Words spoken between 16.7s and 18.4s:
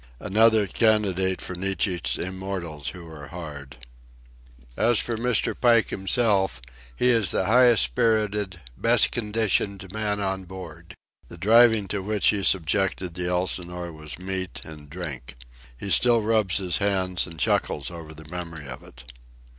hands and chuckles over the